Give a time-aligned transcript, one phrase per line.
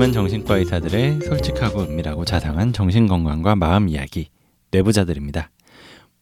[0.00, 4.30] 젊은 정신과 의사들의 솔직하고 은밀하고 자상한 정신건강과 마음 이야기
[4.70, 5.50] 뇌부자들입니다.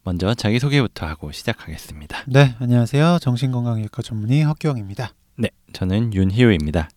[0.02, 2.24] 먼저 자기소개부터 하고 시작하겠습니다.
[2.26, 3.18] 네, 안녕하세요.
[3.20, 5.12] 정신건강의학과 전문의 허규형입니다.
[5.36, 6.88] 네, 저는 윤희우입니다.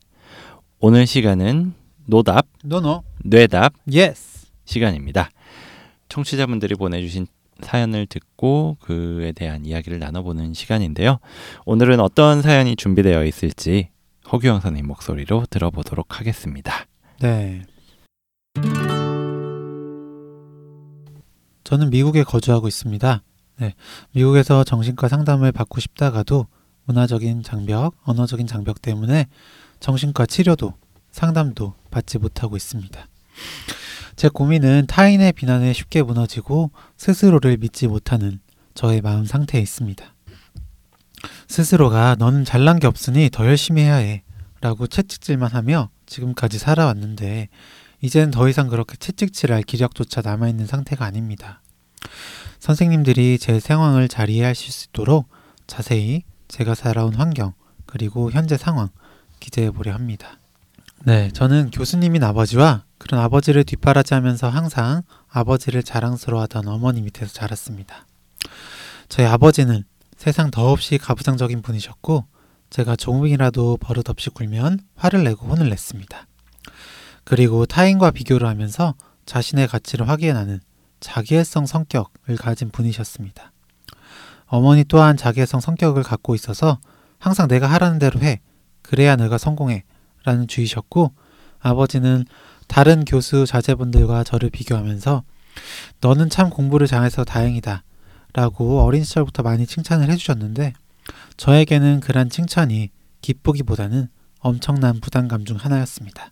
[0.79, 1.75] 오늘 시간은
[2.07, 4.47] 노답, no no, 뇌답 yes.
[4.66, 5.29] 시간입니다.
[6.09, 7.27] 청취자분들이 보내주신
[7.61, 11.20] 사연을 듣고 그에 대한 이야기를 나눠보는 시간인데요.
[11.66, 13.89] 오늘은 어떤 사연이 준비되어 있을지
[14.31, 16.85] 허규영 선생님 목소리로 들어보도록 하겠습니다.
[17.20, 17.63] 네.
[21.66, 23.23] 저는 미국에 거주하고 있습니다.
[23.59, 23.73] 네.
[24.13, 26.48] 미국에서 정신과 상담을 받고 싶다가도
[26.86, 29.27] 문화적인 장벽, 언어적인 장벽 때문에
[29.81, 30.75] 정신과 치료도
[31.11, 33.08] 상담도 받지 못하고 있습니다.
[34.16, 38.39] 제 고민은 타인의 비난에 쉽게 무너지고 스스로를 믿지 못하는
[38.75, 40.05] 저의 마음 상태에 있습니다.
[41.48, 44.23] 스스로가 너는 잘난 게 없으니 더 열심히 해야 해
[44.62, 47.50] 라고 채찍질만 하며 지금까지 살아왔는데
[48.02, 51.62] 이젠 더 이상 그렇게 채찍질할 기력조차 남아있는 상태가 아닙니다.
[52.59, 55.28] 선생님들이 제 상황을 잘 이해하실 수 있도록
[55.67, 57.54] 자세히 제가 살아온 환경
[57.86, 58.89] 그리고 현재 상황
[59.39, 60.39] 기재해 보려 합니다.
[61.04, 68.06] 네, 저는 교수님인 아버지와 그런 아버지를 뒷바라지하면서 항상 아버지를 자랑스러워하던 어머니 밑에서 자랐습니다.
[69.09, 69.84] 저희 아버지는
[70.16, 72.26] 세상 더없이 가부장적인 분이셨고
[72.72, 76.25] 제가 조금이라도 버릇없이 굴면 화를 내고 혼을 냈습니다.
[77.25, 80.61] 그리고 타인과 비교를 하면서 자신의 가치를 확인하는
[81.02, 83.52] 자기애성 성격을 가진 분이셨습니다.
[84.45, 86.80] 어머니 또한 자기애성 성격을 갖고 있어서
[87.19, 88.39] 항상 내가 하라는 대로 해.
[88.81, 89.83] 그래야 내가 성공해.
[90.23, 91.14] 라는 주의셨고
[91.59, 92.25] 아버지는
[92.67, 95.23] 다른 교수 자제분들과 저를 비교하면서
[95.99, 97.83] 너는 참 공부를 잘해서 다행이다.
[98.33, 100.73] 라고 어린 시절부터 많이 칭찬을 해주셨는데
[101.42, 104.10] 저에게는 그런 칭찬이 기쁘기보다는
[104.42, 106.32] 엄청난 부담감 중 하나였습니다.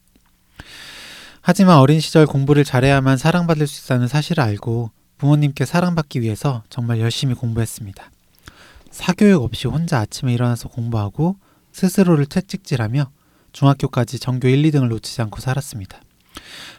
[1.42, 7.34] 하지만 어린 시절 공부를 잘해야만 사랑받을 수 있다는 사실을 알고 부모님께 사랑받기 위해서 정말 열심히
[7.34, 8.12] 공부했습니다.
[8.92, 11.38] 사교육 없이 혼자 아침에 일어나서 공부하고
[11.72, 13.10] 스스로를 채찍질하며
[13.52, 16.02] 중학교까지 전교 1, 2등을 놓치지 않고 살았습니다.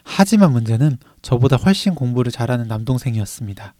[0.04, 3.74] 하지만 문제는 저보다 훨씬 공부를 잘하는 남동생이었습니다.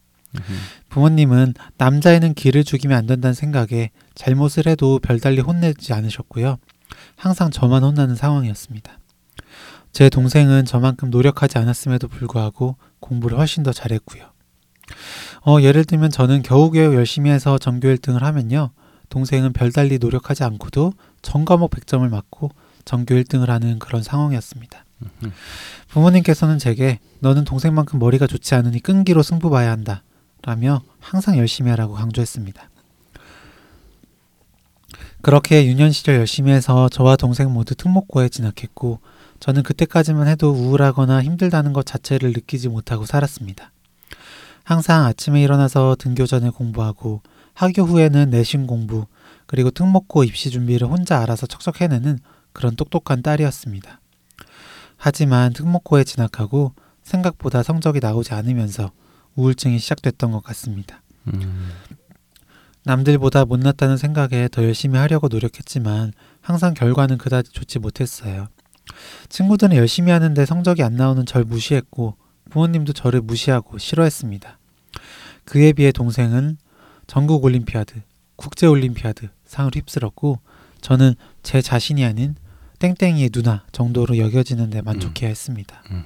[0.88, 6.58] 부모님은 남자애는 길을 죽이면 안 된다는 생각에 잘못을 해도 별달리 혼내지 않으셨고요.
[7.16, 8.98] 항상 저만 혼나는 상황이었습니다.
[9.92, 14.24] 제 동생은 저만큼 노력하지 않았음에도 불구하고 공부를 훨씬 더 잘했고요.
[15.46, 18.70] 어, 예를 들면 저는 겨우겨우 열심히 해서 전교 1등을 하면요.
[19.08, 20.92] 동생은 별달리 노력하지 않고도
[21.22, 22.50] 전 과목 100점을 맞고
[22.84, 24.84] 전교 1등을 하는 그런 상황이었습니다.
[25.88, 30.02] 부모님께서는 제게 너는 동생만큼 머리가 좋지 않으니 끈기로 승부 봐야 한다.
[30.42, 32.68] 라며 항상 열심히 하라고 강조했습니다.
[35.22, 39.00] 그렇게 유년 시절 열심히 해서 저와 동생 모두 특목고에 진학했고
[39.38, 43.70] 저는 그때까지만 해도 우울하거나 힘들다는 것 자체를 느끼지 못하고 살았습니다.
[44.64, 47.22] 항상 아침에 일어나서 등교 전에 공부하고
[47.54, 49.06] 학교 후에는 내신 공부
[49.46, 52.18] 그리고 특목고 입시 준비를 혼자 알아서 척척 해내는
[52.52, 54.00] 그런 똑똑한 딸이었습니다.
[54.96, 58.92] 하지만 특목고에 진학하고 생각보다 성적이 나오지 않으면서
[59.36, 61.02] 우울증이 시작됐던 것 같습니다.
[61.28, 61.70] 음.
[62.84, 68.48] 남들보다 못났다는 생각에 더 열심히 하려고 노력했지만 항상 결과는 그다지 좋지 못했어요.
[69.28, 72.16] 친구들은 열심히 하는데 성적이 안 나오는 절 무시했고
[72.50, 74.58] 부모님도 저를 무시하고 싫어했습니다.
[75.44, 76.58] 그에 비해 동생은
[77.06, 78.02] 전국 올림피아드,
[78.36, 80.40] 국제 올림피아드 상을 휩쓸었고
[80.80, 82.34] 저는 제 자신이 아닌
[82.78, 85.30] 땡땡이의 누나 정도로 여겨지는데 만족해야 음.
[85.30, 85.82] 했습니다.
[85.90, 86.04] 음.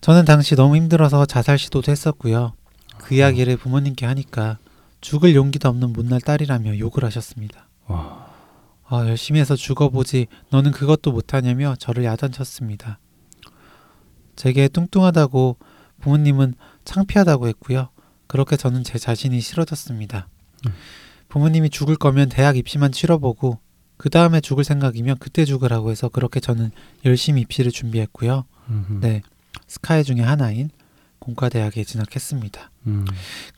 [0.00, 2.54] 저는 당시 너무 힘들어서 자살 시도도 했었고요.
[2.98, 4.58] 그 이야기를 부모님께 하니까
[5.00, 7.68] 죽을 용기도 없는 못날 딸이라며 욕을 하셨습니다.
[7.86, 8.30] 와.
[8.86, 12.98] 아, 열심히 해서 죽어보지 너는 그것도 못하냐며 저를 야단쳤습니다.
[14.36, 15.58] 제게 뚱뚱하다고
[16.00, 17.90] 부모님은 창피하다고 했고요.
[18.26, 20.28] 그렇게 저는 제 자신이 싫어졌습니다.
[20.66, 20.72] 음.
[21.28, 23.58] 부모님이 죽을 거면 대학 입시만 치러보고
[23.96, 26.70] 그 다음에 죽을 생각이면 그때 죽으라고 해서 그렇게 저는
[27.04, 28.44] 열심히 입시를 준비했고요.
[28.70, 29.00] 음흠.
[29.00, 29.22] 네,
[29.66, 30.70] 스카이 중에 하나인
[31.18, 32.70] 공과대학에 진학했습니다.
[32.86, 33.04] 음.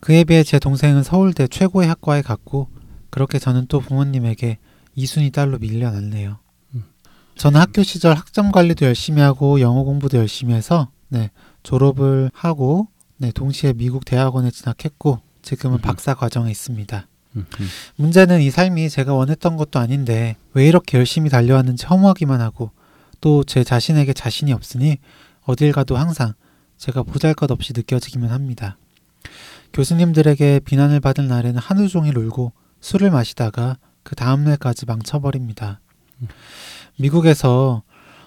[0.00, 2.68] 그에 비해 제 동생은 서울대 최고의 학과에 갔고
[3.10, 4.58] 그렇게 저는 또 부모님에게
[4.94, 6.38] 이순이 딸로 밀려났네요.
[6.74, 6.84] 음.
[7.36, 11.30] 저는 학교 시절 학점 관리도 열심히 하고 영어 공부도 열심히 해서 네,
[11.62, 15.80] 졸업을 하고 네, 동시에 미국 대학원에 진학했고 지금은 음.
[15.80, 17.06] 박사 과정에 있습니다.
[17.96, 22.70] 문제는 이 삶이 제가 원했던 것도 아닌데 왜 이렇게 열심히 달려왔는지 허무하기만 하고
[23.22, 24.98] 또 제 자신에게 자신이 없으니
[25.44, 26.34] 어딜 가도 항상
[26.76, 28.76] 제가 보잘것 없이 느껴지기만 합니다.
[29.72, 35.80] 교수님들에게 비난을 받을 날에는 하루 종일 울고 술을 마시다가 그 다음날까지 망쳐버립니다.
[36.98, 37.82] 미국에서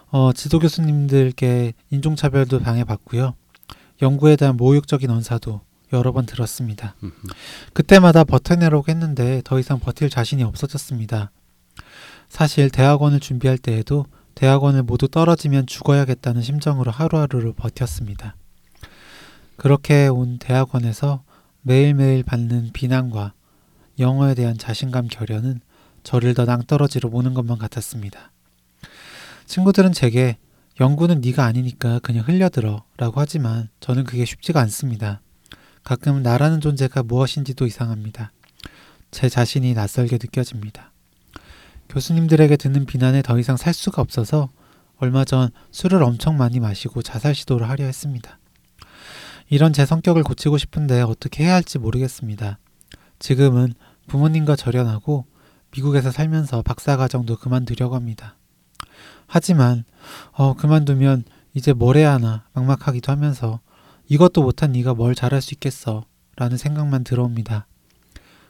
[0.08, 3.36] 어, 지도 교수님들께 인종차별도 당해봤고요.
[4.02, 5.62] 연구에 대한 모욕적인 언사도
[5.94, 6.96] 여러 번 들었습니다.
[7.04, 7.12] 음,
[7.74, 11.32] 그때마다 버텨내려고 했는데 더 이상 버틸 자신이 없어졌습니다.
[12.30, 18.36] 사실 대학원을 준비할 때에도 대학원을 모두 떨어지면 죽어야겠다는 심정으로 하루하루를 버텼습니다.
[19.56, 21.24] 그렇게 온 대학원에서
[21.62, 23.34] 매일매일 받는 비난과
[23.98, 25.62] 영어에 대한 자신감 결여는
[26.04, 28.32] 저를 더 낭떠러지로 보는 것만 같았습니다.
[29.46, 30.38] 친구들은 제게
[30.80, 35.22] 연구는 네가 아니니까 그냥 흘려들어 라고 하지만 저는 그게 쉽지가 않습니다.
[35.84, 38.32] 가끔 나라는 존재가 무엇인지도 이상합니다.
[39.12, 40.92] 제 자신이 낯설게 느껴집니다.
[41.90, 44.50] 교수님들에게 듣는 비난에 더 이상 살 수가 없어서
[44.98, 48.40] 얼마 전 술을 엄청 많이 마시고 자살 시도를 하려 했습니다.
[49.50, 52.60] 이런 제 성격을 고치고 싶은데 어떻게 해야 할지 모르겠습니다.
[53.20, 53.74] 지금은
[54.08, 55.26] 부모님과 절연하고
[55.72, 58.38] 미국에서 살면서 박사과정도 그만두려고 합니다.
[59.28, 59.84] 하지만
[60.32, 61.24] 어, 그만두면
[61.54, 63.60] 이제 뭘 해야 하나 막막하기도 하면서
[64.08, 66.06] 이것도 못한 네가 뭘 잘할 수 있겠어
[66.36, 67.68] 라는 생각만 들어옵니다.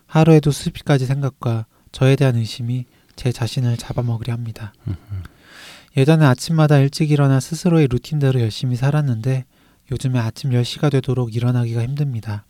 [0.08, 2.86] 하루에도 수십 가지 생각과 저에 대한 의심이
[3.16, 4.74] 제 자신을 잡아먹으려 합니다.
[5.98, 9.46] 예전에 아침마다 일찍 일어나 스스로의 루틴대로 열심히 살았는데
[9.92, 12.46] 요즘에 아침 10시가 되도록 일어나기가 힘듭니다.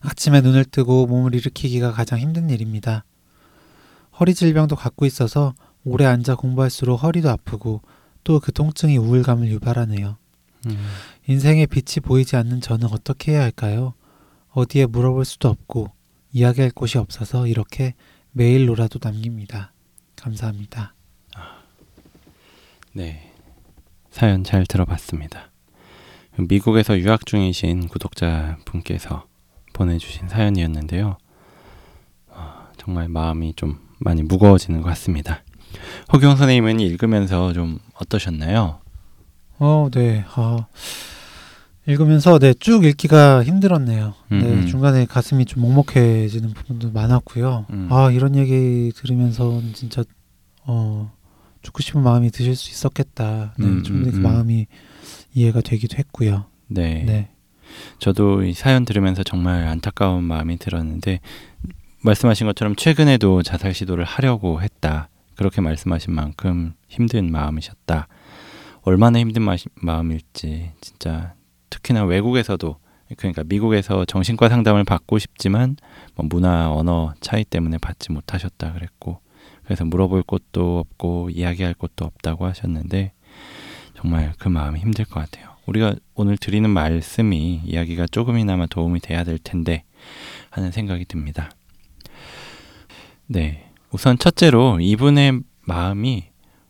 [0.00, 3.04] 아침에 눈을 뜨고 몸을 일으키기가 가장 힘든 일입니다.
[4.18, 5.54] 허리 질병도 갖고 있어서
[5.84, 7.82] 오래 앉아 공부할수록 허리도 아프고
[8.24, 10.16] 또 그 통증이 우울감을 유발하네요.
[10.66, 10.88] 음,
[11.26, 13.94] 인생의 빛이 보이지 않는 저는 어떻게 해야 할까요?
[14.50, 15.90] 어디에 물어볼 수도 없고
[16.32, 17.94] 이야기할 곳이 없어서 이렇게
[18.32, 19.72] 메일로라도 남깁니다.
[20.16, 20.94] 감사합니다.
[22.92, 23.32] 네.
[24.10, 25.50] 사연 잘 들어봤습니다.
[26.38, 29.26] 미국에서 유학 중이신 구독자 분께서
[29.72, 31.16] 보내주신 사연이었는데요.
[32.30, 35.42] 아, 정말 마음이 좀 많이 무거워지는 것 같습니다.
[36.12, 38.80] 허경 선생님은 읽으면서 좀 어떠셨나요?
[39.58, 40.24] 어, 네.
[40.36, 40.66] 어,
[41.86, 44.14] 읽으면서 네, 쭉 읽기가 힘들었네요.
[44.30, 44.66] 음, 네, 음.
[44.66, 47.66] 중간에 가슴이 좀 먹먹해지는 부분도 많았고요.
[47.70, 47.88] 음.
[47.90, 50.04] 아, 이런 얘기 들으면서 진짜
[50.64, 51.12] 어,
[51.62, 53.54] 죽고 싶은 마음이 드실 수 있었겠다.
[53.58, 54.22] 네, 음, 충분히 음, 그 음.
[54.22, 54.66] 마음이
[55.34, 56.44] 이해가 되기도 했고요.
[56.68, 57.02] 네.
[57.04, 57.30] 네.
[57.98, 61.20] 저도 이 사연 들으면서 정말 안타까운 마음이 들었는데
[62.02, 65.08] 말씀하신 것처럼 최근에도 자살 시도를 하려고 했다.
[65.36, 68.08] 그렇게 말씀하신 만큼 힘든 마음이셨다.
[68.82, 71.34] 얼마나 힘든 마, 마음일지 진짜
[71.72, 72.76] 특히나 외국에서도
[73.16, 75.76] 그러니까 미국에서 정신과 상담을 받고 싶지만
[76.14, 79.20] 뭐 문화 언어 차이 때문에 받지 못하셨다 그랬고
[79.64, 83.12] 그래서 물어볼 곳도 없고 이야기할 곳도 없다고 하셨는데
[83.96, 85.50] 정말 그 마음이 힘들 것 같아요.
[85.66, 89.84] 우리가 오늘 드리는 말씀이 이야기가 조금이나마 도움이 돼야 될 텐데
[90.50, 91.50] 하는 생각이 듭니다.
[93.26, 93.70] 네.
[93.90, 96.24] 우선 첫째로 이분의 마음이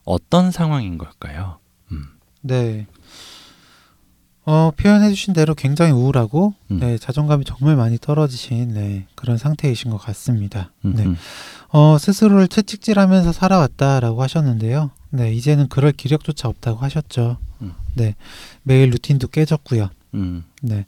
[0.04, 1.58] 어떤 상황인 걸까요?
[1.90, 2.04] 음.
[2.42, 2.86] 네.
[4.44, 6.80] 어, 표현해주신 대로 굉장히 우울하고, 음.
[6.80, 10.72] 네, 자존감이 정말 많이 떨어지신, 네, 그런 상태이신 것 같습니다.
[10.84, 11.04] 음, 네.
[11.04, 11.16] 음.
[11.68, 14.90] 어, 스스로를 채찍질하면서 살아왔다라고 하셨는데요.
[15.10, 17.38] 네, 이제는 그럴 기력조차 없다고 하셨죠.
[17.60, 17.72] 음.
[17.94, 18.16] 네,
[18.64, 19.90] 매일 루틴도 깨졌고요.
[20.14, 20.44] 음.
[20.60, 20.86] 네,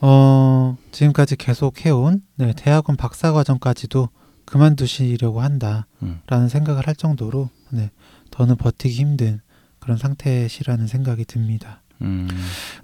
[0.00, 4.08] 어, 지금까지 계속 해온, 네, 대학원 박사 과정까지도
[4.44, 6.48] 그만두시려고 한다라는 음.
[6.48, 7.90] 생각을 할 정도로, 네,
[8.30, 9.40] 더는 버티기 힘든
[9.80, 11.80] 그런 상태시라는 생각이 듭니다.
[12.02, 12.28] 음.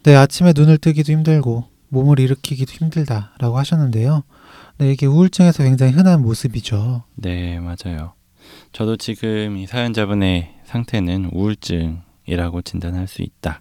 [0.02, 4.22] 네, 아침에 눈을 뜨기도 힘들고 몸을 일으키기도 힘들다라고 하셨는데요.
[4.78, 7.04] 네, 이게 우울증에서 굉장히 흔한 모습이죠.
[7.16, 8.14] 네, 맞아요.
[8.72, 13.60] 저도 지금 이 사연자분의 상태는 우울증이라고 진단할 수 있다.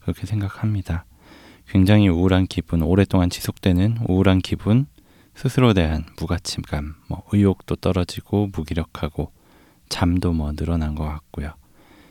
[0.00, 1.04] 그렇게 생각합니다.
[1.68, 4.86] 굉장히 우울한 기분, 오랫동안 지속되는 우울한 기분,
[5.34, 9.30] 스스로 대한 무가치감, 뭐 의욕도 떨어지고 무기력하고
[9.88, 11.52] 잠도 뭐 늘어난 것 같고요.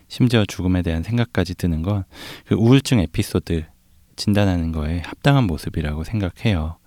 [0.07, 2.03] 심지어 죽음에 대한 생각까지 드는 건
[2.47, 3.65] 그 우울증 에피소드
[4.15, 6.77] 진단하는 거에 합당한 모습이라고 생각해요.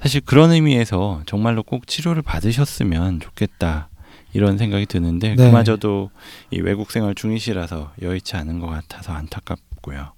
[0.00, 3.88] 사실 그런 의미에서 정말로 꼭 치료를 받으셨으면 좋겠다.
[4.34, 5.46] 이런 생각이 드는데 네.
[5.46, 6.10] 그마저도
[6.50, 10.12] 이 외국 생활 중이시라서 여의치 않은 것 같아서 안타깝고요.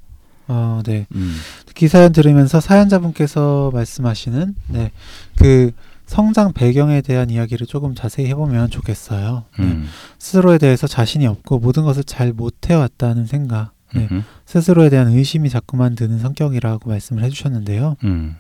[0.49, 1.07] 어, 네.
[1.15, 4.91] 음, 특히 사연 들으면서 사연자분께서 말씀하시는 네,
[5.39, 5.71] 그
[6.11, 9.45] 성장 배경에 대한 이야기를 조금 자세히 해보면 좋겠어요.
[9.61, 9.65] 네.
[9.65, 9.87] 음,
[10.19, 14.09] 스스로에 대해서 자신이 없고 모든 것을 잘 못해왔다는 생각, 네.
[14.11, 17.95] 음, 스스로에 대한 의심이 자꾸만 드는 성격이라고 말씀을 해주셨는데요.
[18.03, 18.35] 음,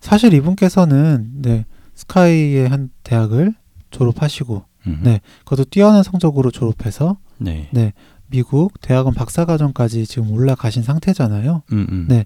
[0.00, 3.52] 사실 이분께서는 네, 스카이의 한 대학을
[3.90, 5.20] 졸업하시고 음, 네.
[5.44, 7.92] 그것도 뛰어난 성적으로 졸업해서 네, 네,
[8.28, 11.62] 미국 대학원 박사과정까지 지금 올라가신 상태잖아요.
[11.72, 12.24] 음, 음, 네.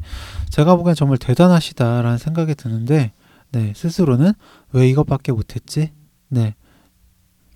[0.51, 3.11] 제가 보기엔 정말 대단하시다라는 생각이 드는데,
[3.55, 4.33] 네, 스스로는
[4.73, 5.93] 왜 이것밖에 못했지?
[6.29, 6.57] 네,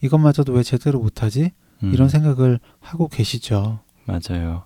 [0.01, 1.51] 이것마저도 왜 제대로 못하지?
[1.83, 3.81] 음, 이런 생각을 하고 계시죠.
[4.05, 4.65] 맞아요.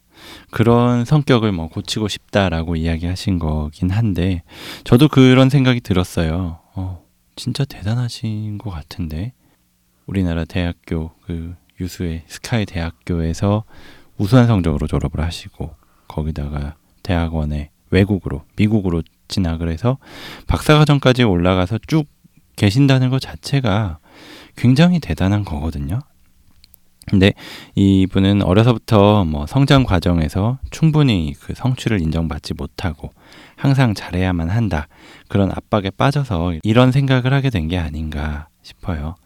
[0.50, 4.42] 그런 성격을 뭐 고치고 싶다라고 이야기하신 거긴 한데
[4.84, 6.58] 저도 그런 생각이 들었어요.
[6.74, 7.02] 어,
[7.34, 9.32] 진짜 대단하신 것 같은데
[10.04, 13.64] 우리나라 대학교 그 유수의 스카이 대학교에서
[14.18, 15.74] 우수한 성적으로 졸업을 하시고
[16.08, 19.98] 거기다가 대학원에 외국으로 미국으로 진학을 해서
[20.46, 22.06] 박사과정까지 올라가서 쭉
[22.54, 23.98] 계신다는 것 자체가
[24.56, 25.98] 굉장히 대단한 거거든요.
[27.10, 27.32] 근데
[27.74, 33.10] 이분은 어려서부터 뭐 성장 과정에서 충분히 그 성취를 인정받지 못하고
[33.56, 34.86] 항상 잘해야만 한다.
[35.28, 39.16] 그런 압박에 빠져서 이런 생각을 하게 된 게 아닌가 싶어요.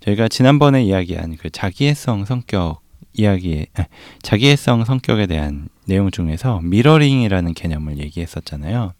[0.00, 2.80] 저희가 지난번에 이야기한 그 자기애성 성격
[3.12, 3.84] 이야기, 아,
[4.22, 8.92] 자기애성 성격에 대한 내용 중에서 미러링이라는 개념을 얘기했었잖아요.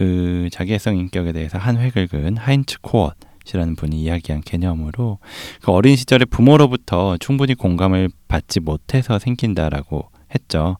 [0.00, 3.16] 그 자기애성 인격에 대해서 한 획을 그은 하인츠 코엇
[3.46, 5.18] 이라는 분이 이야기한 개념으로
[5.60, 10.78] 그 어린 시절에 부모로부터 충분히 공감을 받지 못해서 생긴다라고 했죠.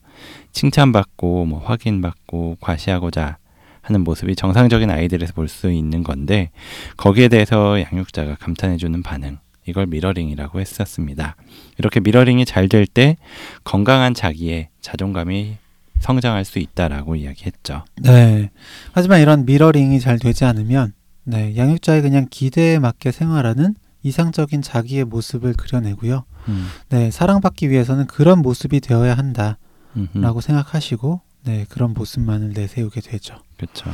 [0.53, 3.37] 칭찬받고 뭐 확인받고 과시하고자
[3.83, 6.49] 하는 모습이 정상적인 아이들에서 볼 수 있는 건데
[6.97, 9.37] 거기에 대해서 양육자가 감탄해주는 반응
[9.67, 11.35] 이걸 mirroring이라고 했었습니다.
[11.77, 13.17] 이렇게 mirroring이 잘 될 때
[13.63, 15.57] 건강한 자기의 자존감이
[16.01, 17.85] 성장할 수 있다라고 이야기했죠.
[18.01, 18.51] 네.
[18.91, 20.93] 하지만 이런 mirroring이 잘 되지 않으면
[21.23, 26.25] 네, 양육자의 그냥 기대에 맞게 생활하는 이상적인 자기의 모습을 그려내고요.
[26.47, 29.57] 음, 네, 사랑받기 위해서는 그런 모습이 되어야 한다라고
[29.95, 33.35] 음흠, 생각하시고 네, 그런 모습만을 내세우게 되죠.
[33.57, 33.89] 그렇죠.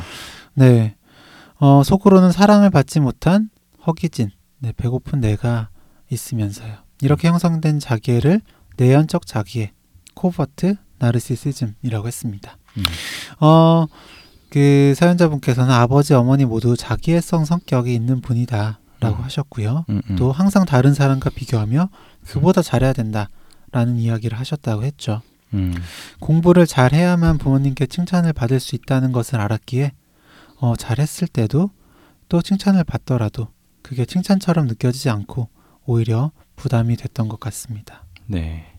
[0.53, 0.95] 네.
[1.59, 3.49] 어, 속으로는 사랑을 받지 못한
[3.85, 5.69] 허기진, 네, 배고픈 내가
[6.09, 6.75] 있으면서요.
[7.01, 8.41] 이렇게 형성된 자기애를
[8.77, 9.71] 내연적 자기애,
[10.13, 12.58] 코버트 나르시시즘이라고 했습니다.
[12.77, 12.84] 음,
[13.39, 13.88] 어,
[14.50, 19.24] 그 사연자분께서는 아버지, 어머니 모두 자기애성 성격이 있는 분이다 라고 음.
[19.24, 19.86] 하셨고요.
[19.89, 20.16] 음, 음.
[20.16, 21.89] 또 항상 다른 사람과 비교하며
[22.25, 23.30] 그보다 잘해야 된다
[23.72, 25.22] 라는 이야기를 하셨다고 했죠.
[25.54, 25.74] 음,
[26.20, 29.92] 공부를 잘해야만 부모님께 칭찬을 받을 수 있다는 것을 알았기에
[30.60, 31.70] 어, 잘했을 때도
[32.30, 33.48] 또 칭찬을 받더라도
[33.82, 35.50] 그게 칭찬처럼 느껴지지 않고
[35.86, 38.04] 오히려 부담이 됐던 것 같습니다.
[38.25, 38.76] 네.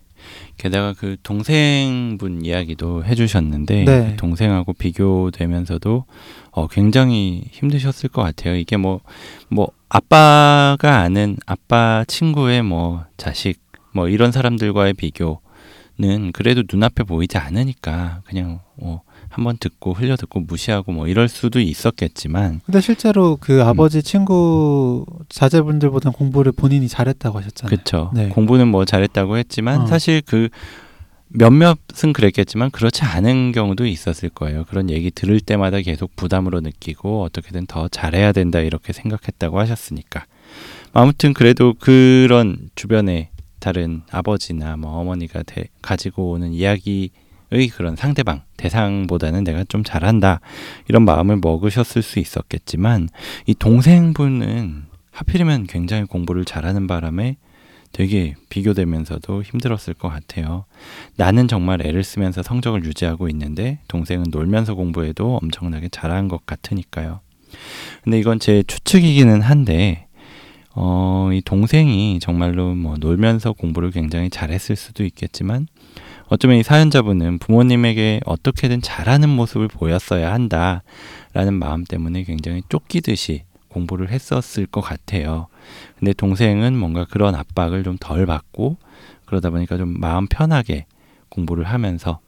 [0.56, 4.10] 게다가 그 동생분 이야기도 해주셨는데 네.
[4.10, 6.04] 그 동생하고 비교되면서도
[6.50, 8.56] 어, 굉장히 힘드셨을 것 같아요.
[8.56, 13.60] 이게 뭐뭐 아빠가 아는 아빠 친구의 뭐 자식
[13.92, 20.92] 뭐 이런 사람들과의 비교는 그래도 눈앞에 보이지 않으니까 그냥 뭐 한번 듣고 흘려 듣고 무시하고
[20.92, 27.76] 뭐 이럴 수도 있었겠지만 근데 실제로 그 아버지 친구 자제분들보다 공부를 본인이 잘했다고 하셨잖아요.
[27.76, 28.10] 그쵸.
[28.14, 28.28] 네.
[28.30, 29.86] 공부는 뭐 잘했다고 했지만 어.
[29.86, 30.48] 사실 그
[31.30, 34.64] 몇몇은 그랬겠지만 그렇지 않은 경우도 있었을 거예요.
[34.64, 40.24] 그런 얘기 들을 때마다 계속 부담으로 느끼고 어떻게든 더 잘해야 된다 이렇게 생각했다고 하셨으니까.
[40.94, 43.28] 아무튼 그래도 그런 주변에
[43.60, 47.10] 다른 아버지나 뭐 어머니가 대- 가지고 오는 이야기
[47.50, 50.40] 의 그런 상대방 대상보다는 내가 좀 잘한다
[50.88, 53.08] 이런 마음을 먹으셨을 수 있었겠지만
[53.46, 57.36] 이 동생분은 하필이면 굉장히 공부를 잘하는 바람에
[57.92, 60.66] 되게 비교되면서도 힘들었을 것 같아요.
[61.16, 67.20] 나는 정말 애를 쓰면서 성적을 유지하고 있는데 동생은 놀면서 공부해도 엄청나게 잘한 것 같으니까요.
[68.04, 70.06] 근데 이건 제 추측이기는 한데
[70.74, 75.66] 어, 이 동생이 정말로 뭐 놀면서 공부를 굉장히 잘했을 수도 있겠지만
[76.28, 84.66] 어쩌면 이 사연자분은 부모님에게 어떻게든 잘하는 모습을 보였어야 한다라는 마음 때문에 굉장히 쫓기듯이 공부를 했었을
[84.66, 85.46] 것 같아요.
[85.98, 88.76] 근데 동생은 뭔가 그런 압박을 좀 덜 받고
[89.24, 90.86] 그러다 보니까 좀 마음 편하게
[91.30, 92.20] 공부를 하면서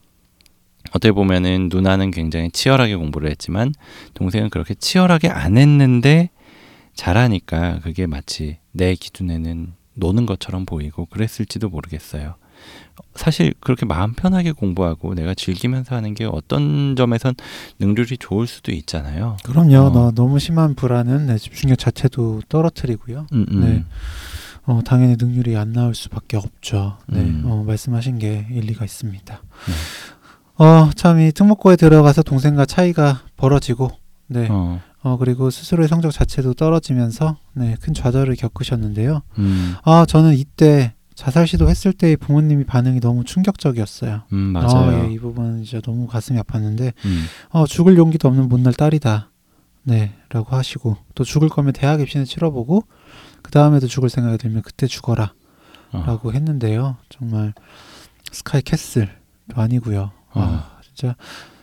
[0.90, 3.72] 어떻게 보면은 누나는 굉장히 치열하게 공부를 했지만
[4.14, 6.30] 동생은 그렇게 치열하게 안 했는데
[6.94, 12.39] 잘하니까 그게 마치 내 기준에는 노는 것처럼 보이고 그랬을지도 모르겠어요.
[13.14, 17.34] 사실 그렇게 마음 편하게 공부하고 내가 즐기면서 하는 게 어떤 점에선
[17.78, 19.36] 능률이 좋을 수도 있잖아요.
[19.44, 19.76] 그럼요.
[19.78, 19.90] 어.
[19.90, 23.26] 너, 너무 심한 불안은 내 집중력 자체도 떨어뜨리고요.
[23.32, 23.60] 음, 음.
[23.60, 23.84] 네.
[24.66, 26.98] 어, 당연히 능률이 안 나올 수밖에 없죠.
[27.06, 27.42] 네, 음.
[27.46, 29.42] 어, 말씀하신 게 일리가 있습니다.
[29.66, 30.64] 네.
[30.64, 33.90] 어, 참 이 특목고에 들어가서 동생과 차이가 벌어지고,
[34.26, 34.80] 네, 어.
[35.02, 39.22] 어, 그리고 스스로의 성적 자체도 떨어지면서, 네, 큰 좌절을 겪으셨는데요.
[39.38, 44.22] 음, 아, 저는 이때 자살 시도했을 때의 부모님이 반응이 너무 충격적이었어요.
[44.32, 45.02] 음, 맞아요.
[45.02, 49.28] 아, 예, 이 부분은 진짜 너무 가슴이 아팠는데, 음, 어, 죽을 용기도 없는 못난 딸이다.
[49.82, 52.84] 네, 라고 하시고, 또 죽을 거면 대학 입시는 치러보고,
[53.42, 55.34] 그 다음에도 죽을 생각이 들면 그때 죽어라.
[55.92, 56.96] 어, 라고 했는데요.
[57.10, 57.52] 정말
[58.32, 59.10] 스카이 캐슬도
[59.56, 60.12] 아니고요.
[60.30, 60.40] 어.
[60.40, 61.16] 아, 진짜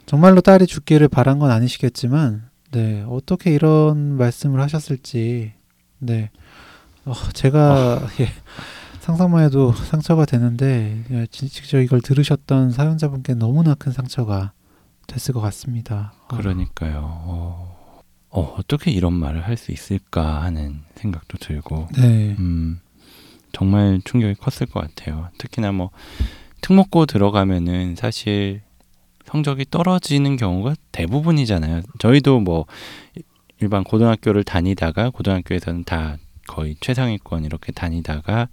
[0.05, 5.53] 정말로 딸이 죽기를 바란 건 아니시겠지만, 네, 어떻게 이런 말씀을 하셨을지,
[5.97, 6.29] 네,
[7.05, 8.27] 어, 제가, 예,
[9.07, 14.51] 상상만 해도 상처가 되는데 예, 진- 직접 이걸 들으셨던 사연자분께 너무나 큰 상처가
[15.07, 16.11] 됐을 것 같습니다.
[16.27, 16.99] 어, 그러니까요.
[17.03, 22.81] 어, 어, 어 떻게 이런 말을 할 수 있을까 하는 생각도 들고, 네, 음,
[23.53, 25.29] 정말 충격이 컸을 것 같아요.
[25.37, 25.89] 특히나 뭐
[26.59, 28.61] 특목고 들어가면은 사실
[29.25, 31.81] 성적이 떨어지는 경우가 대부분이잖아요.
[31.99, 32.65] 저희도 뭐
[33.61, 38.49] 일반 고등학교를 다니다가 고등학교에서는 다 거의 최상위권 이렇게 다니다가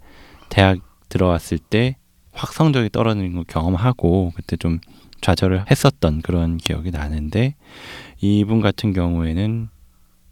[0.49, 1.95] 대학 들어왔을 때
[2.35, 4.79] 확 성적이 떨어지는 걸 경험하고 그때 좀
[5.21, 7.55] 좌절을 했었던 그런 기억이 나는데
[8.19, 9.69] 이분 같은 경우에는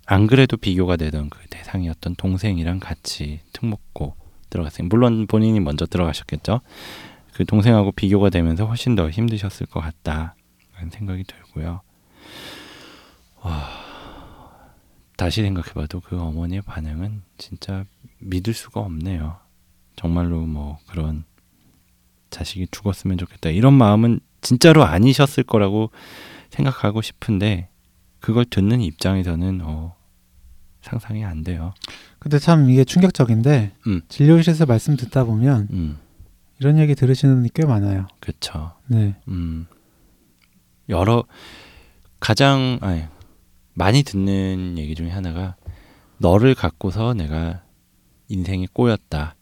[0.05, 4.15] 안 그래도 비교가 되던 그 대상이었던 동생이랑 같이 특목고
[4.49, 4.87] 들어갔어요.
[4.89, 6.59] 물론 본인이 먼저 들어가셨겠죠.
[7.33, 10.35] 그 동생하고 비교가 되면서 훨씬 더 힘드셨을 것 같다.
[10.75, 11.81] 라는 생각이 들고요.
[13.41, 13.69] 와,
[15.15, 17.85] 다시 생각해봐도 그 어머니의 반응은 진짜
[18.19, 19.42] 믿을 수가 없네요.
[19.95, 21.23] 정말로 뭐 그런
[22.29, 23.49] 자식이 죽었으면 좋겠다.
[23.49, 25.91] 이런 마음은 진짜로 아니셨을 거라고
[26.49, 27.69] 생각하고 싶은데
[28.19, 29.95] 그걸 듣는 입장에서는 어,
[30.81, 31.73] 상상이 안 돼요.
[32.19, 34.01] 근데 참 이게 충격적인데 음.
[34.07, 35.97] 진료실에서 말씀 듣다 보면 음,
[36.59, 38.07] 이런 얘기 들으시는 분이 꽤 많아요.
[38.19, 38.73] 그렇죠.
[38.87, 39.67] 네, 음,
[40.89, 41.23] 여러
[42.19, 43.03] 가장 아니,
[43.73, 45.55] 많이 듣는 얘기 중에 하나가
[46.17, 47.63] 너를 갖고서 내가
[48.29, 49.35] 인생이 꼬였다.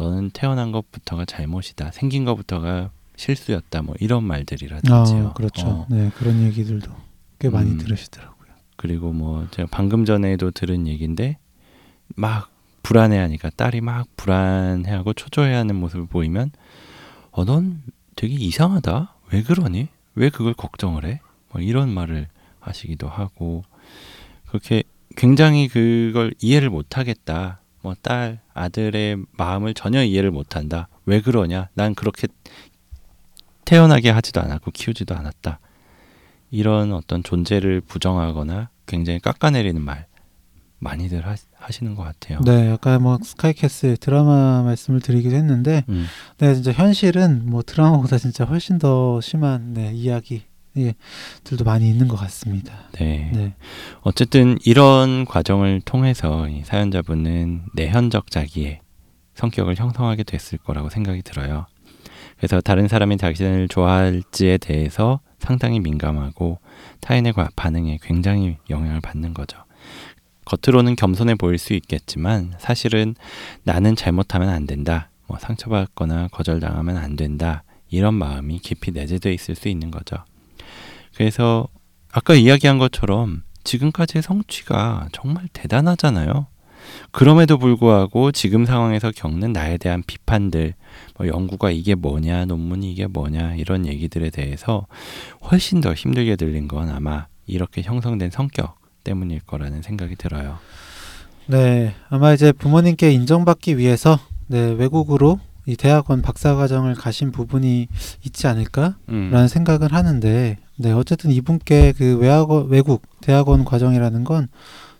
[0.00, 1.90] 너는 태어난 것부터가 잘못이다.
[1.92, 3.82] 생긴 것부터가 실수였다.
[3.82, 5.28] 뭐 이런 말들이라든지요.
[5.28, 5.66] 아, 그렇죠.
[5.66, 6.90] 어, 네, 그런 얘기들도
[7.38, 7.78] 꽤 많이 음.
[7.78, 8.48] 들으시더라고요.
[8.76, 11.36] 그리고 뭐 제가 방금 전에도 들은 얘기인데
[12.16, 12.50] 막
[12.82, 16.50] 불안해하니까 딸이 막 불안해하고 초조해하는 모습을 보이면
[17.30, 17.82] 어 넌
[18.16, 19.14] 되게 이상하다.
[19.32, 19.88] 왜 그러니?
[20.14, 21.20] 왜 그걸 걱정을 해?
[21.52, 22.28] 뭐 이런 말을
[22.60, 23.64] 하시기도 하고
[24.48, 24.82] 그렇게
[25.16, 27.59] 굉장히 그걸 이해를 못 하겠다.
[27.82, 30.88] 뭐 딸, 아들의 마음을 전혀 이해를 못 한다.
[31.06, 31.68] 왜 그러냐?
[31.74, 32.28] 난 그렇게
[33.64, 35.60] 태어나게 하지도 않았고 키우지도 않았다.
[36.50, 40.06] 이런 어떤 존재를 부정하거나 굉장히 깎아내리는 말
[40.80, 42.40] 많이들 하, 하시는 것 같아요.
[42.40, 46.06] 네, 아까 뭐 스카이캐슬 드라마 말씀을 드리기도 했는데, 음,
[46.38, 50.42] 네, 진짜 현실은 뭐 드라마보다 진짜 훨씬 더 심한 네, 이야기.
[50.80, 50.94] 예,
[51.44, 52.72] 들도 많이 있는 것 같습니다.
[52.92, 53.30] 네.
[53.34, 53.54] 네,
[54.02, 58.80] 어쨌든 이런 과정을 통해서 이 사연자분은 내현적 자기의
[59.34, 61.66] 성격을 형성하게 됐을 거라고 생각이 들어요.
[62.36, 66.58] 그래서 다른 사람이 자신을 좋아할지에 대해서 상당히 민감하고
[67.00, 69.58] 타인의 과- 반응에 굉장히 영향을 받는 거죠.
[70.46, 73.14] 겉으로는 겸손해 보일 수 있겠지만 사실은
[73.62, 75.10] 나는 잘못하면 안 된다.
[75.26, 77.62] 뭐 상처받거나 거절당하면 안 된다.
[77.88, 80.16] 이런 마음이 깊이 내재되어 있을 수 있는 거죠.
[81.14, 81.68] 그래서
[82.12, 86.46] 아까 이야기한 것처럼 지금까지의 성취가 정말 대단하잖아요.
[87.10, 90.74] 그럼에도 불구하고 지금 상황에서 겪는 나에 대한 비판들,
[91.16, 94.86] 뭐 연구가 이게 뭐냐, 논문이 이게 뭐냐, 이런 얘기들에 대해서
[95.50, 100.58] 훨씬 더 힘들게 들린 건 아마 이렇게 형성된 성격 때문일 거라는 생각이 들어요.
[101.46, 105.38] 네, 아마 이제 부모님께 인정받기 위해서 네, 외국으로
[105.70, 107.86] 이 대학원 박사과정을 가신 부분이
[108.24, 114.48] 있지 않을까라는 음, 생각은 하는데, 네, 어쨌든 이분께 그 외학원, 외국 대학원 과정이라는 건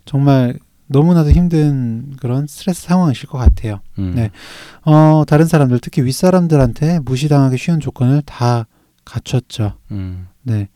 [0.04, 3.80] 정말 너무나도 힘든 그런 스트레스 상황이실 것 같아요.
[3.98, 4.30] 음, 네.
[4.84, 8.66] 어, 다른 사람들, 특히 윗 사람들한테 무시당하기 쉬운 조건을 다
[9.04, 9.72] 갖췄죠.
[9.90, 10.68] 음, 네.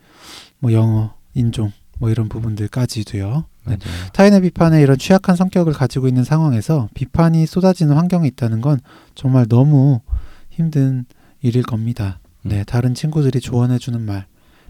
[0.58, 3.44] 뭐 영어, 인종, 뭐 이런 부분들까지도요.
[3.66, 3.78] 네.
[4.12, 8.80] 타인의 비판에 이런 취약한 성격을 가지고 있는 상황에서 비판이 쏟아지는 환경에 있다는 건
[9.14, 10.00] 정말 너무
[10.50, 11.06] 힘든
[11.40, 12.20] 일일 겁니다.
[12.42, 12.64] 네, 음.
[12.66, 14.26] 다른 친구들이 조언해주는 말,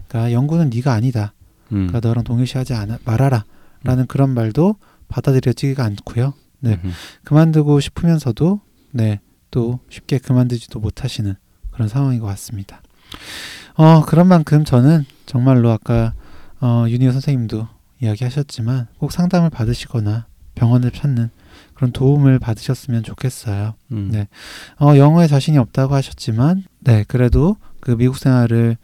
[0.07, 1.33] 그러니까 연구는 네가 아니다.
[1.71, 4.75] 음, 그러니까 너랑 동일시하지 않아, 말아라라는 그런 말도
[5.07, 6.33] 받아들여지기가 않고요.
[6.59, 6.79] 네.
[6.83, 6.91] 음,
[7.23, 9.19] 그만두고 싶으면서도 네,
[9.51, 11.35] 또 쉽게 그만두지도 못하시는
[11.71, 12.81] 그런 상황인 것 같습니다.
[13.75, 16.13] 어, 그런 만큼 저는 정말로 아까
[16.61, 17.67] 어, 유니어 선생님도
[18.01, 21.29] 이야기하셨지만 꼭 상담을 받으시거나 병원을 찾는
[21.73, 23.73] 그런 도움을 받으셨으면 좋겠어요.
[23.91, 24.27] 음, 네.
[24.79, 28.77] 어, 영어에 자신이 없다고 하셨지만 네, 그래도 그 미국 생활을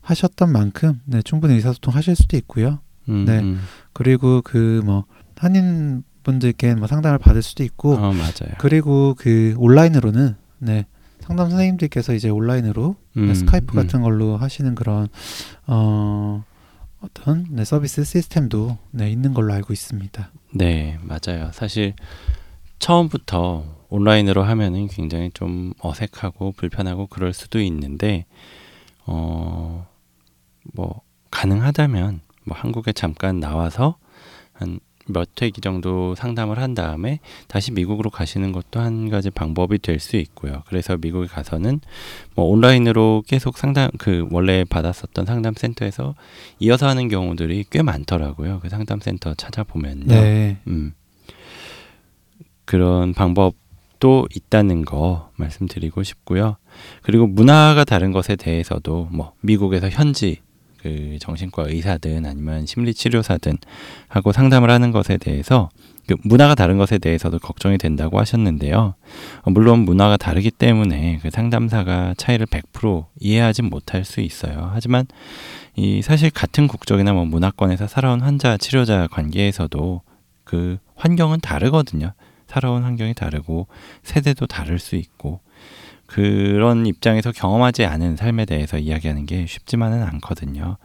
[0.00, 2.80] 하셨던 만큼 네, 충분히 의사소통 하실 수도 있고요.
[3.08, 3.40] 음, 네.
[3.40, 3.60] 음.
[3.92, 5.04] 그리고 그 뭐
[5.36, 8.54] 한인 분들께 뭐 상담을 받을 수도 있고 어, 맞아요.
[8.58, 10.86] 그리고 그 온라인으로는 네
[11.20, 13.76] 상담 선생님들께서 이제 온라인으로 음, 스카이프 음.
[13.76, 15.08] 같은 걸로 하시는 그런
[15.66, 16.44] 어
[17.00, 20.30] 어떤 네, 서비스 시스템도 네 있는 걸로 알고 있습니다.
[20.54, 21.50] 네, 맞아요.
[21.52, 21.94] 사실
[22.78, 28.26] 처음부터 온라인으로 하면은 굉장히 좀 어색하고 불편하고 그럴 수도 있는데
[29.06, 29.88] 어
[30.74, 33.96] 뭐 가능하다면 뭐 한국에 잠깐 나와서
[34.52, 39.98] 한 몇 회기 정도 상담을 한 다음에 다시 미국으로 가시는 것도 한 가지 방법이 될
[39.98, 40.62] 수 있고요.
[40.68, 41.80] 그래서 미국에 가서는
[42.34, 46.14] 뭐 온라인으로 계속 상담 그 원래 받았었던 상담 센터에서
[46.60, 48.60] 이어서 하는 경우들이 꽤 많더라고요.
[48.60, 50.06] 그 상담 센터 찾아보면요.
[50.06, 50.58] 네.
[50.68, 50.92] 음.
[52.64, 56.56] 그런 방법도 있다는 거 말씀드리고 싶고요.
[57.02, 60.40] 그리고 문화가 다른 것에 대해서도 뭐 미국에서 현지
[60.80, 63.58] 그 정신과 의사든 아니면 심리 치료사든
[64.08, 65.68] 하고 상담을 하는 것에 대해서
[66.06, 68.94] 그 문화가 다른 것에 대해서도 걱정이 된다고 하셨는데요.
[69.42, 74.70] 어, 물론 문화가 다르기 때문에 그 상담사가 차이를 100% 이해하지 못할 수 있어요.
[74.72, 75.06] 하지만
[75.76, 80.00] 이 사실 같은 국적이나 뭐 문화권에서 살아온 환자 치료자 관계에서도
[80.44, 82.14] 그 환경은 다르거든요.
[82.46, 83.66] 살아온 환경이 다르고
[84.02, 85.40] 세대도 다를 수 있고
[86.08, 90.78] 그런 입장에서 경험하지 않은 삶에 대해서 이야기하는 게 쉽지만은 않거든요.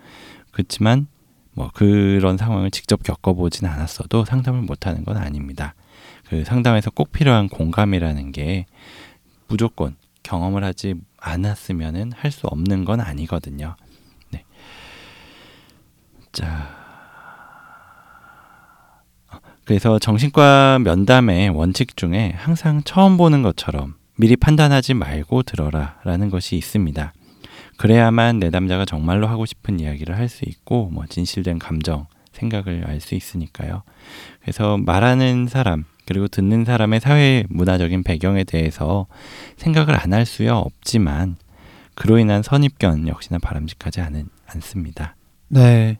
[0.51, 1.07] 그렇지만
[1.53, 5.75] 뭐 그런 상황을 직접 겪어보진 않았어도 상담을 못하는 건 아닙니다.
[6.27, 8.65] 그 상담에서 꼭 필요한 공감이라는 게
[9.47, 13.75] 무조건 경험을 하지 않았으면은 할 수 없는 건 아니거든요.
[14.31, 14.43] 네.
[16.33, 16.83] 자.
[19.65, 26.55] 그래서 정신과 면담의 원칙 중에 항상 처음 보는 것처럼 미리 판단하지 말고 들어라 라는 것이
[26.55, 27.13] 있습니다.
[27.77, 33.15] 그래야만 내담자가 정말로 하고 싶은 이야기를 할 수 있고 뭐 진실된 감정, 생각을 알 수
[33.15, 33.83] 있으니까요.
[34.41, 39.07] 그래서 말하는 사람 그리고 듣는 사람의 사회 문화적인 배경에 대해서
[39.57, 41.37] 생각을 안 할 수야 없지만
[41.95, 45.15] 그로 인한 선입견 역시나 바람직하지 않은, 않습니다.
[45.47, 45.97] 네.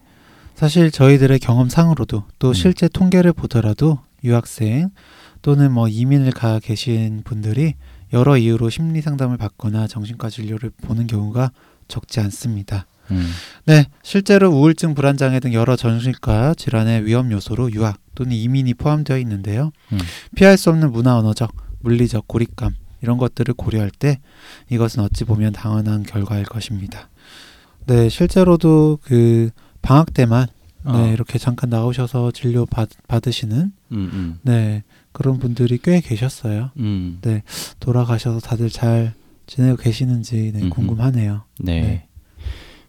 [0.56, 2.54] 사실 저희들의 경험상으로도 또 음.
[2.54, 4.90] 실제 통계를 보더라도 유학생
[5.42, 7.74] 또는 뭐 이민을 가 계신 분들이
[8.14, 11.52] 여러 이유로 심리 상담을 받거나 정신과 진료를 보는 경우가
[11.88, 12.86] 적지 않습니다.
[13.12, 13.28] 음,
[13.66, 19.18] 네, 실제로 우울증, 불안 장애 등 여러 정신과 질환의 위험 요소로 유학 또는 이민이 포함되어
[19.18, 19.72] 있는데요.
[19.92, 20.00] 음.
[20.36, 24.20] 피할 수 없는 문화 언어적, 물리적 고립감 이런 것들을 고려할 때
[24.70, 27.10] 이것은 어찌 보면 당연한 결과일 것입니다.
[27.86, 29.50] 네, 실제로도 그
[29.82, 30.48] 방학 때만
[30.86, 36.72] 어, 네, 이렇게 잠깐 나오셔서 진료 받, 받으시는 음, 음, 네, 그런 분들이 꽤 계셨어요.
[36.78, 37.22] 음,
[37.80, 39.14] 돌아가셔서 다들 잘
[39.46, 40.70] 지내고 계시는지 네.
[40.70, 41.44] 궁금하네요.
[41.60, 41.82] 네.
[41.82, 42.08] 네.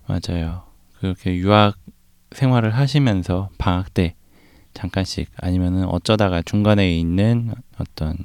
[0.06, 0.64] 맞아요.
[0.98, 1.76] 그렇게 유학
[2.32, 4.14] 생활을 하시면서 방학 때
[4.72, 8.16] 잠깐씩 아니면은 어쩌다가 중간에 있는 어떤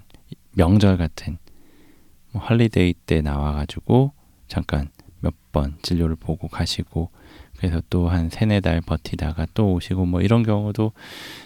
[0.53, 1.37] 명절 같은
[2.31, 4.13] 뭐 holiday 때 나와가지고
[4.47, 7.09] 잠깐 몇 번 진료를 보고 가시고
[7.59, 10.93] 그래서 또 한 세네 달 버티다가 또 오시고 뭐 이런 경우도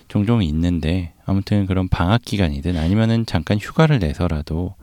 [0.07, 4.75] 종종 있는데 아무튼 그런 방학 기간이든 아니면은 잠깐 휴가를 내서라도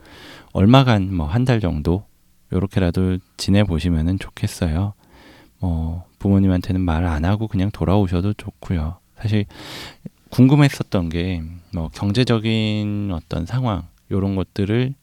[0.51, 2.03] 얼마간 뭐 한 달 정도
[2.51, 4.93] 요렇게라도 지내 보시면은 좋겠어요.
[5.59, 8.97] 뭐 부모님한테는 말 안 하고 그냥 돌아오셔도 좋고요.
[9.17, 9.45] 사실
[10.31, 11.41] 궁금했었던 게
[11.73, 14.93] 뭐 경제적인 어떤 상황 요런 것들을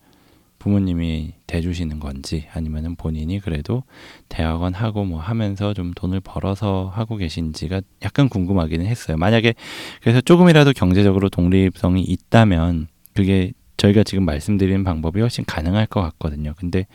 [0.58, 3.84] 부모님이 대주시는 건지 아니면은 본인이 그래도
[4.28, 9.16] 대학원 하고 뭐 하면서 좀 돈을 벌어서 하고 계신지가 약간 궁금하기는 했어요.
[9.16, 9.54] 만약에
[10.02, 16.54] 그래서 조금이라도 경제적으로 독립성이 있다면 그게 저희가 지금 말씀드리는 방법이 훨씬 가능할 것 같거든요.
[16.56, 16.86] 근데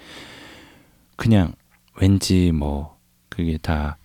[1.16, 1.54] 그냥
[2.00, 2.98] 왠지 뭐
[3.30, 3.98] 그게 다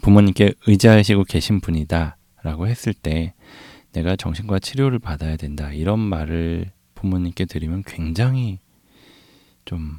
[0.00, 3.34] 부모님께 의지하시고 계신 분이다라고 했을 때
[3.92, 8.60] 내가 정신과 치료를 받아야 된다 이런 말을 부모님께 드리면 굉장히
[9.64, 9.98] 좀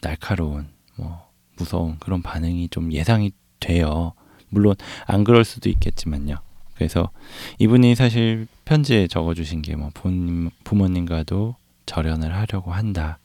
[0.00, 4.12] 날카로운 뭐 무서운 그런 반응이 좀 예상이 돼요.
[4.48, 4.74] 물론
[5.06, 6.36] 안 그럴 수도 있겠지만요.
[6.74, 7.10] 그래서
[7.58, 11.54] 이분이 사실 편지에 적어주신 게 뭐 부모님 부모님과도
[11.86, 13.18] 절연을 하려고 한다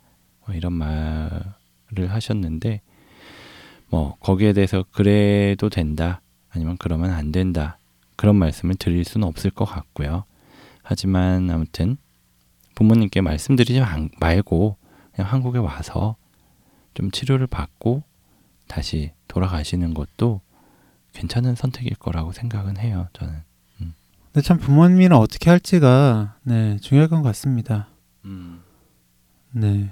[0.46, 2.82] 뭐 이런 말을 하셨는데
[3.90, 7.80] 뭐 거기에 대해서 그래도 된다 아니면 그러면 안 된다
[8.16, 10.24] 그런 말씀을 드릴 수는 없을 것 같고요.
[10.84, 11.98] 하지만 아무튼
[12.86, 14.78] 부모님께 말씀드리지 마- 말고
[15.14, 16.16] 그냥 한국에 와서
[16.96, 18.02] 좀 치료를 받고
[18.68, 20.42] 다시 돌아가시는 것도
[21.14, 23.08] 괜찮은 선택일 거라고 생각은 해요.
[23.14, 23.44] 저는.
[24.34, 27.88] 근데 참 부모님이랑 어떻게 할지가 네, 중요할 것 같습니다.
[29.52, 29.92] 네.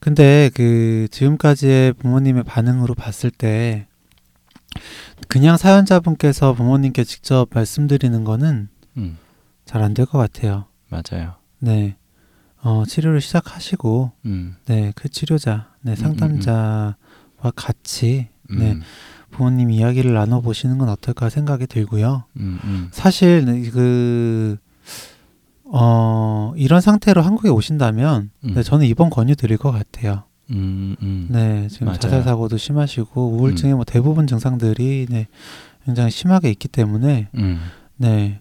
[0.00, 3.86] 근데 그 지금까지의 부모님의 반응으로 봤을 때
[5.28, 8.68] 그냥 사연자분께서 부모님께 직접 말씀드리는 거는
[8.98, 9.18] 음,
[9.64, 10.66] 잘안 될 것 같아요.
[10.90, 11.36] 맞아요.
[11.62, 11.96] 네.
[12.60, 16.94] 어, 치료를 시작하시고 음, 네, 그 치료자, 네, 음, 상담자와
[17.54, 18.78] 같이 음, 네.
[19.30, 22.24] 부모님 이야기를 나눠 보시는 건 어떨까 생각이 들고요.
[22.36, 24.58] 음, 음, 사실 그
[25.64, 28.54] 어, 이런 상태로 한국에 오신다면 음.
[28.54, 30.24] 네, 저는 입원 권유 드릴 것 같아요.
[30.50, 31.98] 음, 음, 네, 지금 맞아요.
[31.98, 35.28] 자살 사고도 심하시고 우울증의 뭐 대부분 증상들이 네,
[35.84, 37.60] 굉장히 심하게 있기 때문에 음,
[37.96, 38.40] 네,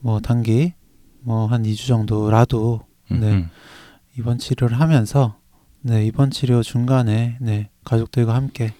[0.00, 0.74] 뭐 단기
[1.22, 2.80] 뭐 한 2주 정도라도
[3.10, 3.32] 음, 네.
[3.32, 3.50] 음.
[4.18, 5.36] 입원 치료를 하면서
[5.80, 8.72] 네, 입원 치료 중간에 네, 가족들과 함께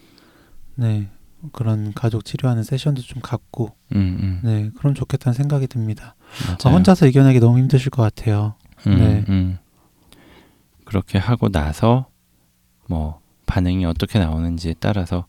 [0.74, 1.08] 네,
[1.52, 4.40] 그런 가족 치료하는 세션도 좀 갖고 음, 음.
[4.44, 6.14] 네, 그럼 좋겠다는 생각이 듭니다.
[6.64, 6.68] 아.
[6.68, 8.54] 혼자서 이겨내기 너무 힘드실 것 같아요.
[8.86, 9.24] 음, 네.
[9.28, 9.58] 음.
[10.84, 12.06] 그렇게 하고 나서
[12.88, 15.26] 뭐 반응이 어떻게 나오는지에 따라서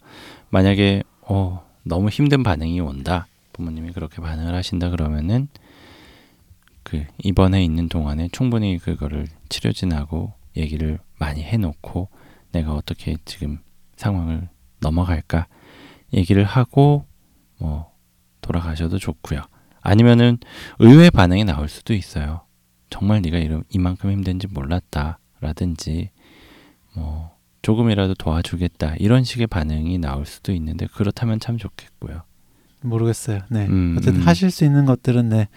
[0.50, 5.48] 만약에 어, 너무 힘든 반응이 온다 부모님이 그렇게 반응을 하신다 그러면은
[6.94, 12.10] 그 입원해 있는 동안에 충분히 그거를 치료진하고 얘기를 많이 해놓고
[12.52, 13.58] 내가 어떻게 지금
[13.96, 14.48] 상황을
[14.80, 15.48] 넘어갈까
[16.14, 17.08] 얘기를 하고
[17.58, 17.92] 뭐
[18.42, 19.42] 돌아가셔도 좋고요.
[19.82, 20.38] 아니면은
[20.78, 22.42] 의외의 반응이 나올 수도 있어요.
[22.92, 26.12] 정말 네가 이런 이만큼 힘든지 몰랐다라든지
[26.96, 27.32] 뭐
[27.64, 32.22] 조금이라도 도와주겠다 이런 식의 반응이 나올 수도 있는데 그렇다면 참 좋겠고요.
[32.84, 33.40] 모르겠어요.
[33.50, 33.66] 네.
[33.66, 34.28] 음, 어쨌든 음.
[34.28, 35.48] 하실 수 있는 것들은 네.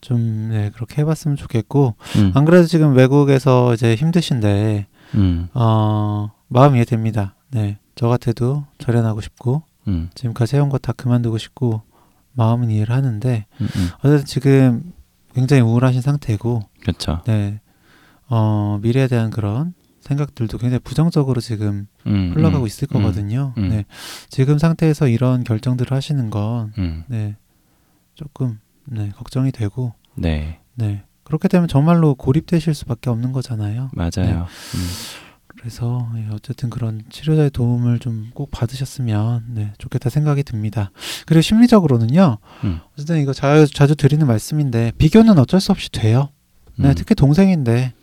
[0.00, 6.76] 좀 네, 그렇게 해봤으면 좋겠고 음, 안 그래도 지금 외국에서 이제 힘드신데 음, 어, 마음
[6.76, 7.34] 이해됩니다.
[7.50, 7.78] 네.
[7.94, 11.82] 저 같아도 절연하고 싶고 음, 지금까지 해온 거 다 그만두고 싶고
[12.32, 13.88] 마음은 이해를 하는데 음, 음.
[13.98, 14.92] 어쨌든 지금
[15.34, 17.22] 굉장히 우울하신 상태고 그렇죠.
[17.26, 17.60] 네.
[18.28, 23.54] 어, 미래에 대한 그런 생각들도 굉장히 부정적으로 지금 음, 흘러가고 음, 있을 음, 거거든요.
[23.58, 23.68] 음.
[23.70, 23.84] 네.
[24.28, 27.36] 지금 상태에서 이런 결정들을 하시는 건 음, 네.
[28.14, 31.02] 조금 네, 걱정이 되고 네, 네.
[31.24, 33.90] 그렇게 되면 정말로 고립되실 수밖에 없는 거잖아요.
[33.92, 34.46] 맞아요.
[34.74, 34.86] 음,
[35.58, 40.90] 그래서 예, 어쨌든 그런 치료자의 도움을 좀 꼭 받으셨으면 네, 좋겠다 생각이 듭니다.
[41.26, 42.38] 그리고 심리적으로는요.
[42.64, 42.80] 음.
[42.92, 46.28] 어쨌든 이거 자주, 자주 드리는 말씀인데 비교는 어쩔 수 없이 돼요.
[46.76, 47.94] 네, 음, 특히 동생인데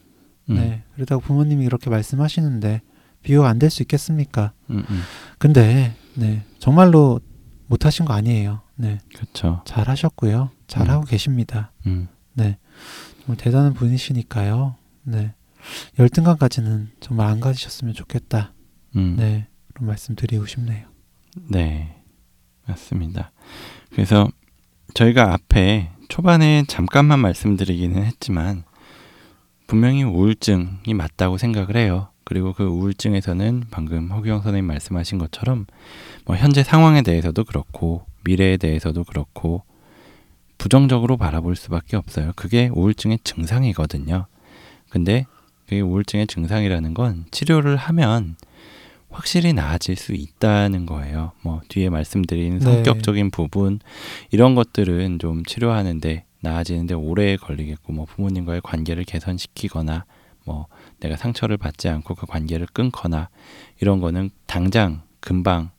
[0.50, 2.82] 음, 네, 그러다가 부모님이 이렇게 말씀하시는데
[3.22, 4.52] 비교가 안 될 수 있겠습니까?
[4.72, 5.02] 음, 음.
[5.38, 7.20] 근데 네, 정말로
[7.68, 8.62] 못하신 거 아니에요.
[8.76, 9.62] 네, 그렇죠.
[9.66, 10.50] 잘 하셨고요.
[10.74, 10.90] 잘 음.
[10.90, 11.72] 하고 계십니다.
[11.86, 14.76] 음, 정말 대단한 분이시니까요.
[15.04, 15.36] 네.
[16.00, 18.54] 열등감까지는 정말 안 가지셨으면 좋겠다.
[18.96, 19.16] 음.
[19.20, 19.48] 네.
[19.72, 20.88] 그런 말씀 드리고 싶네요.
[21.48, 22.02] 네,
[22.66, 23.32] 맞습니다.
[23.92, 24.28] 그래서
[24.96, 28.64] 저희가 앞에 초반에 잠깐만 말씀드리기는 했지만
[29.68, 32.10] 분명히 우울증이 맞다고 생각을 해요.
[32.24, 35.68] 그리고 그 우울증에서는 방금 허규영 선생님 말씀하신 것처럼
[36.26, 39.64] 뭐 현재 상황에 대해서도 그렇고 미래에 대해서도 그렇고
[40.64, 42.32] 부정적으로 바라볼 수밖에 없어요.
[42.38, 44.28] 그게 우울증의 증상이거든요.
[44.90, 45.26] 근데
[45.66, 48.38] 그게 우울증의 증상이라는 건 치료를 하면
[49.10, 51.34] 확실히 나아질 수 있다는 거예요.
[51.42, 52.64] 뭐 뒤에 말씀드린 네.
[52.64, 53.82] 성격적인 부분
[54.32, 60.06] 이런 것들은 좀 치료하는데 나아지는데 오래 걸리겠고 뭐 부모님과의 관계를 개선시키거나
[60.46, 60.68] 뭐
[61.02, 63.28] 내가 상처를 받지 않고 그 관계를 끊거나
[63.82, 65.72] 이런 거는 당장 금방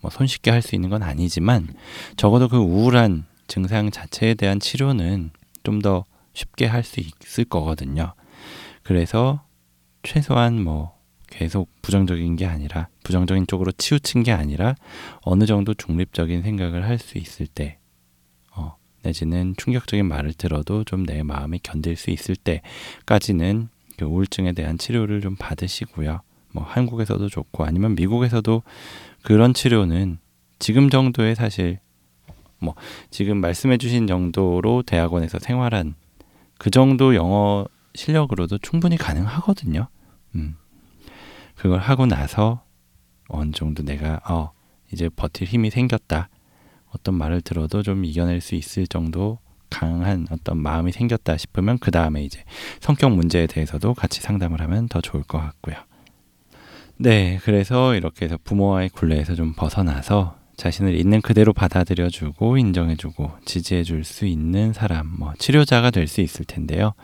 [0.00, 1.66] 뭐 손쉽게 할 수 있는 건 아니지만
[2.16, 5.30] 적어도 그 우울한 증상 자체에 대한 치료는
[5.64, 8.14] 좀 더 쉽게 할 수 있을 거거든요.
[8.82, 9.44] 그래서
[10.02, 14.74] 최소한 뭐 계속 부정적인 게 아니라 부정적인 쪽으로 치우친 게 아니라
[15.22, 17.78] 어느 정도 중립적인 생각을 할 수 있을 때
[18.54, 24.78] 어, 내지는 충격적인 말을 들어도 좀 내 마음이 견딜 수 있을 때까지는 그 우울증에 대한
[24.78, 26.20] 치료를 좀 받으시고요.
[26.52, 28.62] 뭐 한국에서도 좋고 아니면 미국에서도
[29.22, 30.18] 그런 치료는
[30.58, 31.78] 지금 정도의 사실
[32.60, 32.74] 뭐
[33.10, 35.94] 지금 말씀해 주신 정도로 대학원에서 생활한
[36.58, 39.88] 그 정도 영어 실력으로도 충분히 가능하거든요.
[40.34, 40.56] 음.
[41.54, 42.62] 그걸 하고 나서
[43.28, 44.52] 어느 정도 내가 어
[44.92, 46.28] 이제 버틸 힘이 생겼다.
[46.90, 49.38] 어떤 말을 들어도 좀 이겨낼 수 있을 정도
[49.70, 52.42] 강한 어떤 마음이 생겼다 싶으면 그 다음에 이제
[52.80, 55.76] 성격 문제에 대해서도 같이 상담을 하면 더 좋을 것 같고요.
[56.96, 64.26] 네, 그래서 이렇게 해서 부모와의 굴레에서 좀 벗어나서 자신을 있는 그대로 받아들여주고 인정해주고 지지해줄 수
[64.26, 66.94] 있는 사람, 뭐 치료자가 될 수 있을 텐데요.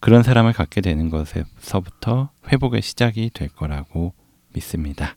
[0.00, 4.14] 그런 사람을 갖게 되는 것에서부터 회복의 시작이 될 거라고
[4.54, 5.16] 믿습니다.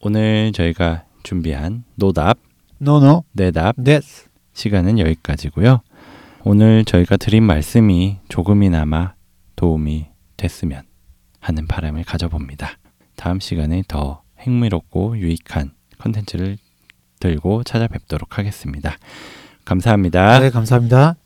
[0.00, 2.38] 오늘 저희가 준비한 노답,
[2.78, 3.24] 노노.
[3.32, 4.00] 내답 네.
[4.54, 5.80] 시간은 여기까지고요.
[6.44, 9.14] 오늘 저희가 드린 말씀이 조금이나마
[9.56, 10.82] 도움이 됐으면
[11.40, 12.78] 하는 바람을 가져봅니다.
[13.16, 15.72] 다음 시간에 더 흥미롭고 유익한
[16.04, 16.58] 컨텐츠를
[17.20, 18.96] 들고 찾아뵙도록 하겠습니다.
[19.64, 20.40] 감사합니다.
[20.40, 21.16] 네, 감사합니다.